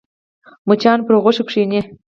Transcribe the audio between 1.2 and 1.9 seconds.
غوښو کښېني